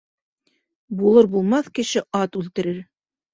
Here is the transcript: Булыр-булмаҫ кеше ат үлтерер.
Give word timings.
Булыр-булмаҫ 1.01 1.69
кеше 1.81 2.03
ат 2.21 2.41
үлтерер. 2.43 2.81